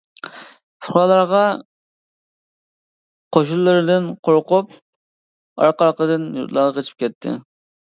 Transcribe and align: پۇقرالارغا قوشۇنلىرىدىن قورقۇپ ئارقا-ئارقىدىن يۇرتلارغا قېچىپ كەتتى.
پۇقرالارغا 0.85 1.41
قوشۇنلىرىدىن 3.37 4.11
قورقۇپ 4.29 4.77
ئارقا-ئارقىدىن 4.83 6.31
يۇرتلارغا 6.43 6.79
قېچىپ 6.83 7.03
كەتتى. 7.07 7.43